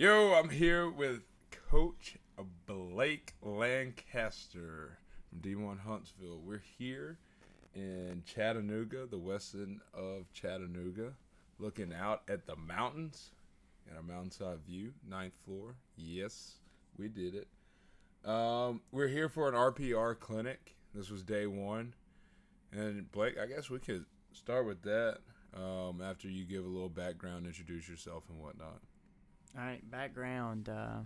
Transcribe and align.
Yo, 0.00 0.32
I'm 0.32 0.48
here 0.48 0.88
with 0.88 1.22
Coach 1.50 2.18
Blake 2.66 3.34
Lancaster 3.42 4.96
from 5.28 5.40
D1 5.40 5.80
Huntsville. 5.80 6.40
We're 6.46 6.62
here 6.78 7.18
in 7.74 8.22
Chattanooga, 8.24 9.06
the 9.06 9.18
west 9.18 9.56
end 9.56 9.80
of 9.92 10.32
Chattanooga, 10.32 11.14
looking 11.58 11.92
out 11.92 12.22
at 12.28 12.46
the 12.46 12.54
mountains 12.54 13.32
and 13.88 13.96
our 13.96 14.04
mountainside 14.04 14.60
view, 14.64 14.92
ninth 15.04 15.34
floor. 15.44 15.74
Yes, 15.96 16.58
we 16.96 17.08
did 17.08 17.34
it. 17.34 17.48
Um, 18.24 18.82
we're 18.92 19.08
here 19.08 19.28
for 19.28 19.48
an 19.48 19.56
RPR 19.56 20.16
clinic. 20.16 20.76
This 20.94 21.10
was 21.10 21.24
day 21.24 21.48
one. 21.48 21.92
And 22.70 23.10
Blake, 23.10 23.36
I 23.36 23.46
guess 23.46 23.68
we 23.68 23.80
could 23.80 24.04
start 24.32 24.64
with 24.64 24.80
that 24.82 25.18
um, 25.56 26.00
after 26.00 26.28
you 26.28 26.44
give 26.44 26.64
a 26.64 26.68
little 26.68 26.88
background, 26.88 27.46
introduce 27.46 27.88
yourself, 27.88 28.22
and 28.28 28.38
whatnot. 28.38 28.78
All 29.58 29.64
right, 29.64 29.90
background. 29.90 30.68
Uh, 30.68 30.98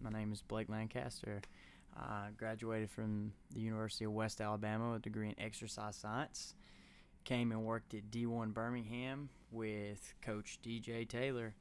my 0.00 0.10
name 0.10 0.32
is 0.32 0.40
Blake 0.40 0.68
Lancaster. 0.68 1.40
I 1.96 2.28
graduated 2.36 2.90
from 2.90 3.32
the 3.52 3.58
University 3.58 4.04
of 4.04 4.12
West 4.12 4.40
Alabama 4.40 4.92
with 4.92 4.98
a 4.98 5.02
degree 5.02 5.30
in 5.30 5.40
exercise 5.40 5.96
science. 5.96 6.54
Came 7.24 7.50
and 7.50 7.64
worked 7.64 7.94
at 7.94 8.08
D1 8.12 8.54
Birmingham 8.54 9.30
with 9.50 10.14
Coach 10.22 10.60
DJ 10.64 11.08
Taylor 11.08 11.56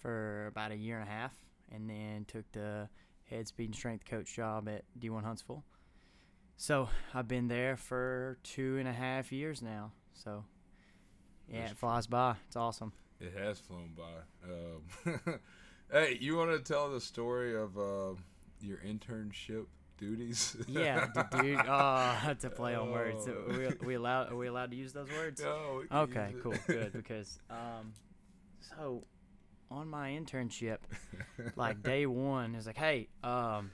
for 0.00 0.48
about 0.48 0.72
a 0.72 0.76
year 0.76 0.98
and 0.98 1.08
a 1.08 1.12
half, 1.12 1.36
and 1.72 1.88
then 1.88 2.24
took 2.26 2.50
the 2.50 2.88
head 3.30 3.46
speed 3.46 3.66
and 3.66 3.76
strength 3.76 4.06
coach 4.06 4.34
job 4.34 4.68
at 4.68 4.82
D1 4.98 5.22
Huntsville. 5.22 5.62
So 6.56 6.88
I've 7.14 7.28
been 7.28 7.46
there 7.46 7.76
for 7.76 8.38
two 8.42 8.76
and 8.78 8.88
a 8.88 8.92
half 8.92 9.30
years 9.30 9.62
now. 9.62 9.92
So 10.14 10.46
yeah, 11.48 11.60
That's 11.60 11.72
it 11.72 11.78
flies 11.78 12.08
by. 12.08 12.34
It's 12.48 12.56
awesome. 12.56 12.92
It 13.20 13.32
has 13.38 13.60
flown 13.60 13.90
by. 13.96 14.50
Um, 14.50 15.40
hey, 15.90 16.18
you 16.20 16.36
want 16.36 16.50
to 16.50 16.72
tell 16.72 16.90
the 16.90 17.00
story 17.00 17.56
of 17.56 17.76
uh, 17.78 18.14
your 18.60 18.78
internship 18.78 19.66
duties? 19.98 20.56
Yeah, 20.68 21.06
dude. 21.40 21.60
Oh, 21.68 22.34
to 22.40 22.50
play 22.50 22.74
on 22.74 22.90
words. 22.90 23.28
Oh. 23.28 23.44
we, 23.48 23.86
we 23.86 23.94
allowed? 23.94 24.32
Are 24.32 24.36
we 24.36 24.46
allowed 24.46 24.70
to 24.70 24.76
use 24.76 24.92
those 24.92 25.10
words? 25.10 25.40
No, 25.40 25.82
we 25.90 25.96
Okay, 25.96 26.34
cool, 26.42 26.54
good. 26.66 26.92
Because 27.06 27.38
um, 27.50 27.92
so 28.60 29.04
on 29.70 29.88
my 29.88 30.10
internship, 30.10 30.78
like 31.56 31.82
day 31.82 32.06
one 32.06 32.54
is 32.54 32.66
like, 32.66 32.76
hey, 32.76 33.08
um, 33.24 33.70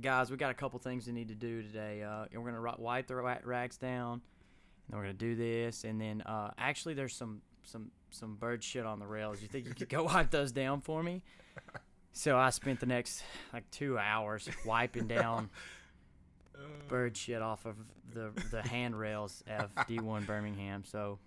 guys, 0.00 0.30
we 0.30 0.36
got 0.36 0.50
a 0.50 0.54
couple 0.54 0.78
things 0.78 1.06
we 1.06 1.12
need 1.12 1.28
to 1.28 1.34
do 1.34 1.62
today. 1.62 2.02
Uh, 2.02 2.24
we're 2.34 2.50
gonna 2.50 2.76
wipe 2.78 3.06
the 3.06 3.16
ra- 3.16 3.38
rags 3.44 3.76
down, 3.76 4.22
and 4.88 4.96
we're 4.96 5.02
gonna 5.02 5.14
do 5.14 5.34
this, 5.34 5.84
and 5.84 6.00
then 6.00 6.22
uh, 6.22 6.50
actually 6.58 6.94
there's 6.94 7.14
some 7.14 7.42
some 7.64 7.90
some 8.12 8.36
bird 8.36 8.62
shit 8.62 8.86
on 8.86 8.98
the 8.98 9.06
rails. 9.06 9.42
You 9.42 9.48
think 9.48 9.66
you 9.66 9.74
could 9.74 9.88
go 9.88 10.04
wipe 10.12 10.30
those 10.30 10.52
down 10.52 10.80
for 10.80 11.02
me? 11.02 11.22
So 12.12 12.36
I 12.38 12.50
spent 12.50 12.80
the 12.80 12.86
next 12.86 13.22
like 13.52 13.70
two 13.70 13.98
hours 13.98 14.48
wiping 14.66 15.06
down 15.06 15.50
Uh, 16.54 16.58
bird 16.88 17.16
shit 17.16 17.40
off 17.42 17.64
of 17.64 17.76
the 18.12 18.30
the 18.50 18.62
handrails 18.62 19.42
of 19.48 19.74
D1 19.88 20.26
Birmingham. 20.26 20.84
So 20.84 21.18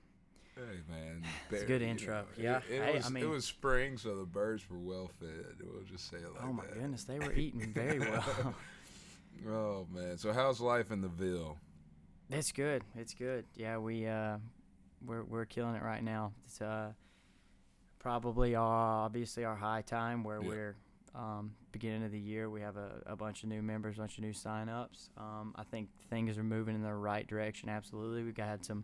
Hey 0.55 0.79
man, 0.89 1.21
It's 1.51 1.63
a 1.63 1.65
good 1.65 1.81
you 1.81 1.87
intro. 1.87 2.13
know, 2.21 2.25
Yeah, 2.37 2.57
it, 2.69 2.73
it 2.75 2.81
hey, 2.81 2.89
I 2.93 2.95
was, 2.95 3.11
mean- 3.11 3.23
it 3.23 3.29
was 3.29 3.43
spring, 3.45 3.97
so 3.97 4.15
the 4.17 4.23
birds 4.25 4.69
were 4.69 4.77
well 4.79 5.09
fed. 5.19 5.55
We'll 5.61 5.83
just 5.83 6.09
say 6.09 6.17
it 6.17 6.31
like 6.33 6.43
oh 6.43 6.53
my 6.53 6.63
that. 6.65 6.75
goodness, 6.75 7.03
they 7.03 7.19
were 7.19 7.33
eating 7.33 7.73
very 7.73 7.99
well. 7.99 8.55
oh 9.49 9.87
man, 9.93 10.17
so 10.17 10.31
how's 10.31 10.61
life 10.61 10.91
in 10.91 11.01
the 11.01 11.09
Ville? 11.09 11.57
it's 12.31 12.51
good. 12.51 12.83
It's 12.95 13.13
good. 13.13 13.45
Yeah, 13.55 13.77
we 13.79 14.07
uh, 14.07 14.37
we're 15.05 15.23
we're 15.23 15.45
killing 15.45 15.75
it 15.75 15.83
right 15.83 16.03
now. 16.03 16.33
It's 16.45 16.61
uh, 16.61 16.91
probably 17.99 18.55
our 18.55 19.05
obviously 19.05 19.45
our 19.45 19.55
high 19.55 19.81
time 19.81 20.23
where 20.23 20.41
Yeah. 20.41 20.47
we're 20.47 20.75
um, 21.15 21.51
beginning 21.71 22.03
of 22.03 22.11
the 22.11 22.19
year. 22.19 22.49
We 22.49 22.61
have 22.61 22.75
a, 22.77 23.01
a 23.05 23.15
bunch 23.15 23.43
of 23.43 23.49
new 23.49 23.61
members, 23.61 23.95
a 23.97 23.99
bunch 23.99 24.17
of 24.17 24.23
new 24.23 24.33
signups. 24.33 25.09
Um, 25.17 25.53
I 25.55 25.63
think 25.63 25.89
things 26.09 26.37
are 26.37 26.43
moving 26.43 26.75
in 26.75 26.81
the 26.83 26.93
right 26.93 27.25
direction. 27.25 27.69
Absolutely, 27.69 28.23
we've 28.23 28.35
got 28.35 28.47
had 28.47 28.65
some 28.65 28.83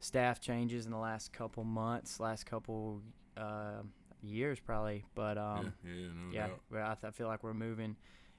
staff 0.00 0.40
changes 0.40 0.84
in 0.86 0.92
the 0.92 0.98
last 0.98 1.32
couple 1.32 1.64
months, 1.64 2.20
last 2.20 2.46
couple 2.46 3.02
uh, 3.36 3.82
years 4.22 4.60
probably, 4.60 5.04
but 5.16 5.36
um, 5.36 5.72
yeah, 5.84 5.92
yeah, 6.30 6.46
no 6.46 6.52
yeah, 6.78 6.84
I, 6.92 6.94
th- 6.94 7.04
I 7.04 7.10
feel 7.10 7.26
like 7.26 7.42
we're 7.42 7.54
moving 7.54 7.96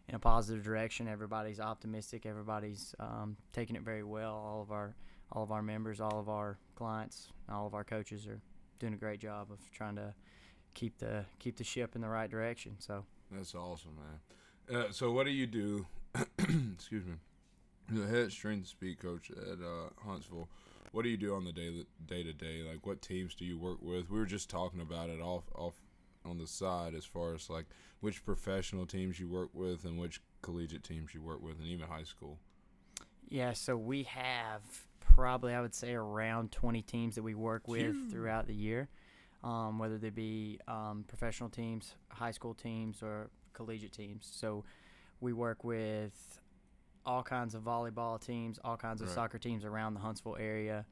in 0.08 0.16
a 0.16 0.20
positive 0.20 0.64
direction. 0.64 1.08
Everybody's 1.10 1.60
optimistic. 1.60 2.26
Everybody's 2.26 2.96
um, 3.00 3.36
taking 3.54 3.76
it 3.76 3.82
very 3.84 4.04
well. 4.04 4.34
All 4.34 4.62
of 4.62 4.72
our 4.72 4.96
all 5.32 5.44
of 5.44 5.52
our 5.52 5.62
members, 5.62 6.00
all 6.00 6.20
of 6.20 6.30
our 6.30 6.58
clients, 6.76 7.30
all 7.50 7.68
of 7.68 7.74
our 7.74 7.84
coaches 7.84 8.28
are 8.28 8.40
doing 8.80 8.94
a 8.94 8.98
great 8.98 9.20
job 9.20 9.52
of 9.52 9.60
trying 9.72 9.96
to 9.96 10.14
keep 10.74 10.98
the 10.98 11.26
keep 11.40 11.58
the 11.58 11.64
ship 11.64 11.96
in 11.96 12.02
the 12.02 12.10
right 12.10 12.30
direction. 12.30 12.76
So 12.80 13.06
That's 13.32 13.56
awesome, 13.56 13.92
man. 13.96 14.82
Uh, 14.82 14.92
so, 14.92 15.12
what 15.12 15.26
do 15.26 15.32
you 15.32 15.48
do? 15.48 15.88
excuse 16.38 17.06
me. 17.06 17.16
The 17.90 18.08
head 18.08 18.32
strength 18.32 18.58
and 18.58 18.68
speed 18.68 19.00
coach 19.00 19.32
at 19.32 19.60
uh, 19.60 19.90
Huntsville. 20.08 20.48
What 20.92 21.04
do 21.04 21.10
you 21.10 21.18
do 21.18 21.36
on 21.36 21.44
the 21.44 21.52
day 21.52 21.86
day 22.06 22.24
to 22.24 22.34
day? 22.34 22.62
Like, 22.62 22.86
what 22.86 23.02
teams 23.02 23.36
do 23.36 23.46
you 23.46 23.58
work 23.58 23.82
with? 23.82 24.10
We 24.10 24.20
were 24.20 24.26
just 24.26 24.50
talking 24.50 24.82
about 24.82 25.10
it 25.10 25.20
off 25.20 25.44
off 25.56 25.74
on 26.26 26.38
the 26.38 26.48
side 26.48 26.94
as 26.94 27.06
far 27.06 27.34
as 27.34 27.50
like 27.50 27.66
which 28.00 28.24
professional 28.24 28.86
teams 28.86 29.20
you 29.20 29.28
work 29.28 29.50
with 29.54 29.86
and 29.86 30.00
which 30.00 30.22
collegiate 30.42 30.84
teams 30.84 31.14
you 31.14 31.22
work 31.22 31.42
with, 31.42 31.60
and 31.60 31.68
even 31.68 31.88
high 31.88 32.04
school. 32.04 32.38
Yeah, 33.30 33.54
so 33.54 33.78
we 33.78 34.04
have 34.04 34.62
probably 35.00 35.54
I 35.54 35.62
would 35.62 35.74
say 35.76 35.94
around 35.94 36.52
20 36.52 36.82
teams 36.84 37.16
that 37.16 37.24
we 37.24 37.36
work 37.36 37.68
with 37.68 37.96
throughout 38.12 38.48
the 38.48 38.54
year, 38.54 38.90
um, 39.44 39.80
whether 39.80 39.98
they 39.98 40.10
be 40.10 40.60
um, 40.68 41.06
professional 41.08 41.50
teams, 41.50 41.96
high 42.10 42.32
school 42.32 42.54
teams, 42.54 43.02
or 43.02 43.30
collegiate 43.54 43.92
teams. 43.94 44.30
So 44.32 44.64
we 45.22 45.34
work 45.34 45.64
with 45.64 46.40
all 47.06 47.24
kinds 47.24 47.56
of 47.56 47.64
volleyball 47.64 48.20
teams, 48.24 48.60
all 48.64 48.78
kinds 48.78 49.02
of 49.02 49.08
Right. 49.08 49.16
soccer 49.16 49.38
teams 49.38 49.66
around 49.66 49.94
the 49.94 50.00
Huntsville 50.00 50.38
area. 50.40 50.86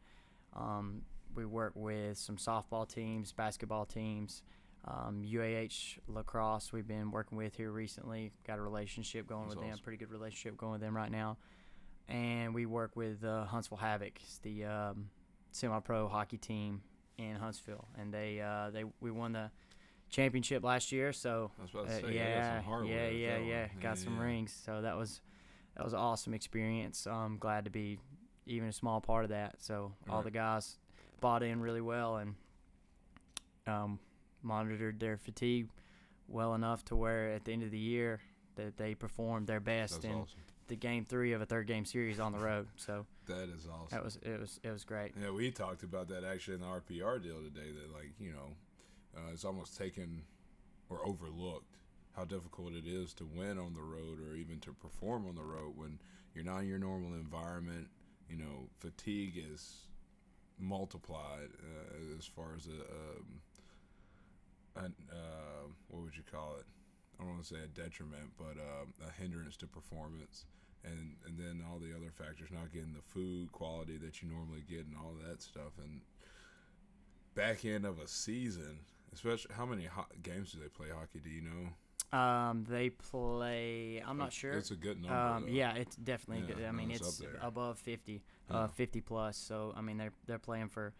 Um, 0.53 1.03
we 1.35 1.45
work 1.45 1.73
with 1.75 2.17
some 2.17 2.37
softball 2.37 2.87
teams, 2.87 3.31
basketball 3.31 3.85
teams, 3.85 4.41
um, 4.85 5.23
UAH 5.23 5.99
lacrosse. 6.07 6.71
We've 6.73 6.87
been 6.87 7.11
working 7.11 7.37
with 7.37 7.55
here 7.55 7.71
recently. 7.71 8.31
Got 8.45 8.57
a 8.57 8.61
relationship 8.61 9.27
going 9.27 9.49
That's 9.49 9.55
with 9.57 9.69
them. 9.69 9.77
Pretty 9.83 9.97
good 9.97 10.09
relationship 10.11 10.57
going 10.57 10.73
with 10.73 10.81
them 10.81 10.95
right 10.95 11.11
now. 11.11 11.37
And 12.09 12.53
we 12.53 12.65
work 12.65 12.95
with 12.95 13.23
uh, 13.23 13.45
Huntsville 13.45 13.77
Havoc, 13.77 14.13
it's 14.23 14.37
the 14.39 14.63
um, 14.65 15.09
semi-pro 15.51 16.07
hockey 16.07 16.37
team 16.37 16.81
in 17.17 17.35
Huntsville, 17.35 17.85
and 17.99 18.13
they 18.13 18.39
uh, 18.39 18.69
they 18.69 18.85
we 19.01 19.11
won 19.11 19.33
the 19.33 19.51
championship 20.09 20.63
last 20.63 20.91
year. 20.91 21.11
So 21.11 21.51
I 21.59 21.61
was 21.63 21.71
about 21.71 21.87
to 21.87 21.93
uh, 21.93 21.99
say, 22.01 22.15
yeah, 22.15 22.29
you 22.29 22.35
got 22.41 22.55
some 22.55 22.63
hardware 22.63 23.11
yeah, 23.11 23.37
yeah, 23.37 23.45
yeah. 23.45 23.67
Got 23.81 23.97
some 23.97 24.15
yeah. 24.17 24.23
rings. 24.23 24.57
So 24.65 24.81
that 24.81 24.95
was 24.95 25.21
that 25.75 25.83
was 25.83 25.93
an 25.93 25.99
awesome 25.99 26.33
experience. 26.33 27.05
I'm 27.07 27.37
glad 27.37 27.65
to 27.65 27.71
be 27.71 27.99
even 28.45 28.69
a 28.69 28.73
small 28.73 29.01
part 29.01 29.25
of 29.25 29.29
that. 29.31 29.55
So 29.59 29.91
all 30.09 30.17
Right. 30.17 30.23
the 30.23 30.31
guys 30.31 30.77
bought 31.19 31.43
in 31.43 31.59
really 31.59 31.81
well 31.81 32.17
and 32.17 32.35
um, 33.67 33.99
monitored 34.41 34.99
their 34.99 35.17
fatigue 35.17 35.67
well 36.27 36.53
enough 36.53 36.85
to 36.85 36.95
where 36.95 37.33
at 37.33 37.43
the 37.45 37.51
end 37.53 37.63
of 37.63 37.71
the 37.71 37.77
year 37.77 38.21
that 38.55 38.77
they 38.77 38.95
performed 38.95 39.47
their 39.47 39.59
best 39.59 39.95
That's 40.01 40.05
in 40.05 40.11
awesome. 40.11 40.39
The 40.67 40.75
game 40.75 41.05
three 41.05 41.33
of 41.33 41.41
a 41.41 41.45
third 41.45 41.67
game 41.67 41.85
series 41.85 42.19
on 42.19 42.31
the 42.31 42.39
road. 42.39 42.67
So 42.75 43.05
That 43.27 43.49
is 43.49 43.67
awesome. 43.67 43.87
that 43.91 44.03
was 44.03 44.17
it 44.17 44.39
was 44.39 44.59
it 44.63 44.71
was 44.71 44.83
great. 44.83 45.13
Yeah, 45.21 45.31
we 45.31 45.51
talked 45.51 45.83
about 45.83 46.07
that 46.09 46.23
actually 46.23 46.55
in 46.55 46.61
the 46.61 46.67
RPR 46.67 47.21
deal 47.21 47.41
today. 47.41 47.71
That 47.71 47.93
like 47.93 48.11
you 48.19 48.31
know, 48.31 48.55
uh, 49.15 49.31
it's 49.33 49.45
almost 49.45 49.77
taken 49.77 50.23
or 50.89 51.05
overlooked 51.05 51.77
how 52.15 52.25
difficult 52.25 52.73
it 52.73 52.87
is 52.87 53.13
to 53.13 53.25
win 53.25 53.59
on 53.59 53.73
the 53.73 53.81
road 53.81 54.19
or 54.19 54.35
even 54.35 54.59
to 54.59 54.73
perform 54.73 55.27
on 55.27 55.35
the 55.35 55.43
road 55.43 55.73
when 55.75 55.99
you're 56.33 56.45
not 56.45 56.59
in 56.59 56.67
your 56.67 56.79
normal 56.79 57.13
environment. 57.13 57.87
You 58.29 58.37
know, 58.37 58.69
fatigue 58.79 59.41
is 59.51 59.87
multiplied 60.59 61.49
uh, 61.61 62.17
as 62.17 62.25
far 62.25 62.55
as 62.55 62.67
a, 62.67 62.71
um, 62.71 63.41
an 64.85 64.93
uh, 65.11 65.67
what 65.89 66.03
would 66.03 66.17
you 66.17 66.23
call 66.29 66.55
it? 66.59 66.65
I 67.19 67.23
don't 67.23 67.31
want 67.33 67.43
to 67.43 67.47
say 67.47 67.61
a 67.63 67.67
detriment, 67.67 68.31
but 68.37 68.57
um, 68.57 68.93
a 69.07 69.11
hindrance 69.21 69.57
to 69.57 69.67
performance 69.67 70.45
and 70.91 71.15
and 71.25 71.37
then 71.37 71.63
all 71.69 71.79
the 71.79 71.95
other 71.95 72.11
factors, 72.11 72.49
not 72.51 72.71
getting 72.73 72.93
the 72.93 73.01
food 73.01 73.51
quality 73.51 73.97
that 73.97 74.21
you 74.21 74.29
normally 74.29 74.63
get, 74.67 74.85
and 74.85 74.95
all 74.97 75.13
that 75.27 75.41
stuff. 75.41 75.73
And 75.83 76.01
back 77.35 77.65
end 77.65 77.85
of 77.85 77.99
a 77.99 78.07
season, 78.07 78.79
especially 79.13 79.53
how 79.55 79.65
many 79.65 79.85
ho- 79.85 80.05
games 80.23 80.51
do 80.51 80.59
they 80.59 80.69
play 80.69 80.87
hockey? 80.93 81.19
Do 81.23 81.29
you 81.29 81.41
know? 81.41 82.17
Um, 82.17 82.65
they 82.69 82.89
play. 82.89 84.01
I'm 84.05 84.17
not 84.17 84.31
sure. 84.31 84.53
It's 84.53 84.71
a 84.71 84.75
good 84.75 85.01
number. 85.01 85.15
Um, 85.15 85.47
yeah, 85.49 85.73
it's 85.75 85.95
definitely 85.97 86.47
Yeah, 86.47 86.55
good. 86.55 86.65
I 86.65 86.71
mean, 86.71 86.89
it's 86.91 87.19
it's, 87.19 87.21
above 87.41 87.79
50, 87.79 88.21
Yeah. 88.49 88.57
uh, 88.57 88.67
50 88.67 89.01
plus. 89.01 89.37
So 89.37 89.73
I 89.75 89.81
mean, 89.81 89.97
they're 89.97 90.13
they're 90.25 90.39
playing 90.39 90.69
for 90.69 90.93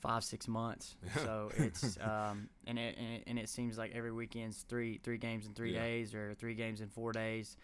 five 0.00 0.22
six 0.22 0.46
months. 0.46 0.96
Yeah. 1.16 1.22
So 1.24 1.50
it's 1.56 1.96
um, 1.98 2.50
and 2.66 2.78
it, 2.78 2.96
and 2.98 3.06
it 3.14 3.22
and 3.26 3.38
it 3.38 3.48
seems 3.48 3.78
like 3.78 3.92
every 3.94 4.12
weekend's 4.12 4.64
three 4.68 5.00
three 5.02 5.16
games 5.16 5.46
in 5.46 5.54
three 5.54 5.72
days 5.72 6.14
or 6.14 6.34
three 6.34 6.54
games 6.54 6.82
in 6.82 6.88
four 6.88 7.12
days. 7.12 7.56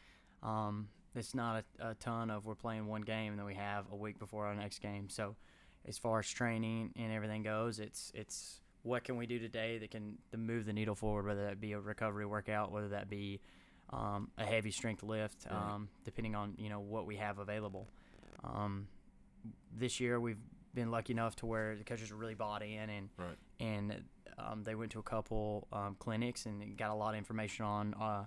Um, 0.42 0.88
it's 1.14 1.34
not 1.34 1.64
a, 1.80 1.90
a 1.90 1.94
ton 1.94 2.30
of 2.30 2.46
we're 2.46 2.54
playing 2.54 2.86
one 2.86 3.02
game 3.02 3.32
and 3.32 3.38
then 3.38 3.46
we 3.46 3.54
have 3.54 3.86
a 3.92 3.96
week 3.96 4.18
before 4.18 4.46
our 4.46 4.54
next 4.54 4.80
game. 4.80 5.08
So 5.08 5.36
as 5.86 5.98
far 5.98 6.20
as 6.20 6.28
training 6.28 6.92
and 6.96 7.12
everything 7.12 7.42
goes, 7.42 7.78
it's 7.78 8.12
it's 8.14 8.60
what 8.82 9.04
can 9.04 9.16
we 9.16 9.26
do 9.26 9.38
today 9.38 9.78
that 9.78 9.90
can 9.90 10.18
to 10.30 10.38
move 10.38 10.66
the 10.66 10.72
needle 10.72 10.94
forward, 10.94 11.26
whether 11.26 11.44
that 11.46 11.60
be 11.60 11.72
a 11.72 11.80
recovery 11.80 12.26
workout, 12.26 12.72
whether 12.72 12.88
that 12.88 13.10
be 13.10 13.40
um, 13.90 14.30
a 14.38 14.44
heavy 14.44 14.70
strength 14.70 15.02
lift, 15.02 15.46
um, 15.50 15.88
depending 16.04 16.34
on 16.34 16.54
you 16.58 16.68
know 16.68 16.80
what 16.80 17.06
we 17.06 17.16
have 17.16 17.38
available. 17.38 17.88
Um, 18.44 18.86
this 19.76 20.00
year 20.00 20.20
we've 20.20 20.38
been 20.74 20.90
lucky 20.90 21.12
enough 21.12 21.34
to 21.36 21.46
where 21.46 21.74
the 21.76 21.82
coaches 21.84 22.12
really 22.12 22.34
bought 22.34 22.62
in 22.62 22.88
and 22.88 23.08
Right. 23.18 23.36
and 23.58 24.02
um, 24.38 24.62
they 24.62 24.74
went 24.76 24.92
to 24.92 25.00
a 25.00 25.02
couple 25.02 25.66
um, 25.72 25.96
clinics 25.98 26.46
and 26.46 26.76
got 26.78 26.90
a 26.90 26.94
lot 26.94 27.14
of 27.14 27.18
information 27.18 27.64
on 27.64 27.94
uh, 27.94 28.24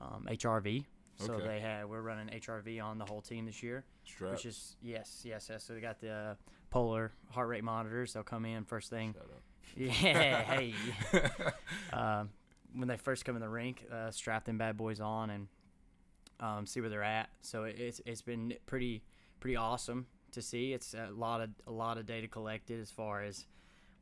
um, 0.00 0.26
HRV. 0.30 0.84
So 1.18 1.34
Okay. 1.34 1.46
they 1.46 1.60
had 1.60 1.86
we're 1.88 2.02
running 2.02 2.28
HRV 2.28 2.82
on 2.82 2.98
the 2.98 3.04
whole 3.04 3.20
team 3.22 3.46
this 3.46 3.62
year, 3.62 3.84
Strap. 4.04 4.32
which 4.32 4.46
is 4.46 4.76
yes, 4.82 5.22
yes, 5.24 5.48
yes. 5.50 5.64
So 5.64 5.72
they 5.74 5.80
got 5.80 6.00
the 6.00 6.10
uh, 6.10 6.34
polar 6.70 7.12
heart 7.30 7.48
rate 7.48 7.64
monitors. 7.64 8.12
They'll 8.12 8.22
come 8.22 8.44
in 8.44 8.64
first 8.64 8.90
thing. 8.90 9.14
Shut 9.14 9.22
up. 9.22 9.42
Yeah, 9.76 10.42
hey. 10.42 10.74
um, 11.92 12.30
when 12.74 12.88
they 12.88 12.96
first 12.96 13.24
come 13.24 13.34
in 13.34 13.40
the 13.40 13.48
rink, 13.48 13.84
uh, 13.92 14.10
strap 14.10 14.44
them 14.44 14.58
bad 14.58 14.76
boys 14.76 15.00
on 15.00 15.30
and 15.30 15.48
um, 16.40 16.66
see 16.66 16.80
where 16.80 16.90
they're 16.90 17.02
at. 17.02 17.30
So 17.40 17.64
it, 17.64 17.76
it's 17.78 18.00
it's 18.06 18.22
been 18.22 18.54
pretty 18.66 19.02
pretty 19.40 19.56
awesome 19.56 20.06
to 20.32 20.42
see. 20.42 20.72
It's 20.72 20.94
a 20.94 21.08
lot 21.12 21.40
of 21.40 21.50
a 21.66 21.72
lot 21.72 21.98
of 21.98 22.06
data 22.06 22.28
collected 22.28 22.80
as 22.80 22.90
far 22.90 23.22
as 23.22 23.46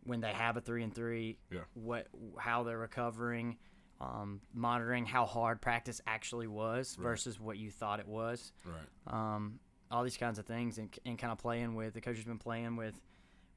when 0.02 0.20
they 0.20 0.32
have 0.32 0.56
a 0.56 0.60
three 0.60 0.82
and 0.82 0.94
three, 0.94 1.38
Yeah. 1.50 1.60
what 1.74 2.08
how 2.38 2.62
they're 2.64 2.76
recovering, 2.78 3.56
um, 4.00 4.40
monitoring 4.52 5.06
how 5.06 5.24
hard 5.26 5.60
practice 5.60 6.00
actually 6.06 6.46
was 6.48 6.96
Right. 6.98 7.04
versus 7.04 7.38
what 7.40 7.56
you 7.58 7.70
thought 7.70 8.00
it 8.00 8.08
was 8.08 8.52
right. 8.64 8.86
um, 9.34 9.58
all 9.90 10.02
these 10.02 10.16
kinds 10.16 10.38
of 10.38 10.46
things 10.46 10.78
and, 10.78 10.88
and 11.06 11.18
kind 11.18 11.30
of 11.32 11.38
playing 11.38 11.74
with 11.74 11.94
the 11.94 12.00
coach 12.00 12.16
has 12.16 12.24
been 12.24 12.38
playing 12.38 12.76
with 12.76 12.94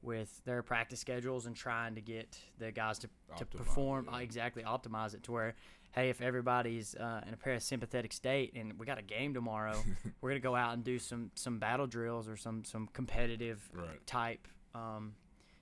with 0.00 0.40
their 0.44 0.62
practice 0.62 1.00
schedules 1.00 1.46
and 1.46 1.56
trying 1.56 1.96
to 1.96 2.00
get 2.00 2.38
the 2.58 2.70
guys 2.70 3.00
to, 3.00 3.08
to 3.36 3.44
perform 3.44 4.08
yeah. 4.12 4.18
exactly 4.20 4.62
optimize 4.62 5.12
it 5.12 5.24
to 5.24 5.32
where 5.32 5.54
hey 5.90 6.08
if 6.08 6.20
everybody's 6.20 6.94
uh, 6.94 7.20
in 7.26 7.34
a 7.34 7.36
parasympathetic 7.36 8.12
state 8.12 8.52
and 8.54 8.78
we 8.78 8.86
got 8.86 8.98
a 8.98 9.02
game 9.02 9.34
tomorrow 9.34 9.76
we're 10.20 10.30
gonna 10.30 10.38
go 10.38 10.54
out 10.54 10.72
and 10.74 10.84
do 10.84 11.00
some 11.00 11.32
some 11.34 11.58
battle 11.58 11.88
drills 11.88 12.28
or 12.28 12.36
some 12.36 12.62
some 12.64 12.88
competitive 12.92 13.68
Right. 13.72 14.06
type 14.06 14.46
um, 14.72 15.14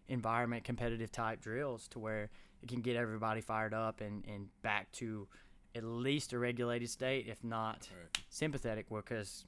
environment 0.08 0.64
competitive 0.64 1.10
type 1.10 1.40
drills 1.40 1.88
to 1.88 1.98
where 1.98 2.28
it 2.62 2.68
can 2.68 2.80
get 2.80 2.96
everybody 2.96 3.40
fired 3.40 3.74
up 3.74 4.00
and, 4.00 4.24
and 4.26 4.48
back 4.62 4.90
to 4.92 5.28
at 5.74 5.84
least 5.84 6.32
a 6.32 6.38
regulated 6.38 6.88
state 6.88 7.26
if 7.28 7.42
not 7.44 7.88
Right. 7.92 8.18
sympathetic 8.30 8.86
because 8.88 9.44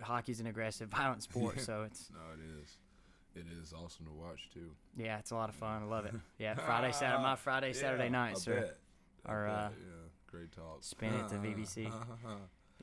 hockey's 0.00 0.40
an 0.40 0.46
aggressive, 0.46 0.88
violent 0.96 1.22
sport. 1.22 1.60
so 1.60 1.82
it's 1.86 2.10
No, 2.12 2.18
it 2.34 2.62
is. 2.62 2.76
It 3.34 3.46
is 3.62 3.72
awesome 3.72 4.04
to 4.06 4.12
watch 4.12 4.50
too. 4.52 4.70
yeah, 4.96 5.18
it's 5.18 5.30
a 5.30 5.34
lot 5.34 5.48
of 5.48 5.54
fun. 5.54 5.82
I 5.82 5.86
love 5.86 6.04
it. 6.06 6.14
Yeah, 6.38 6.54
Friday, 6.54 6.92
Saturday, 6.92 7.22
my 7.22 7.36
Friday, 7.36 7.72
Saturday 7.72 8.10
Yeah, 8.10 8.18
are 8.18 8.34
bet. 8.34 8.76
I 9.24 9.32
bet, 9.32 9.48
uh, 9.48 9.68
yeah, 9.80 10.08
great 10.26 10.52
talk. 10.52 10.78
spin 10.82 11.14
at 11.14 11.28
the 11.30 11.36
VBC. 11.36 11.90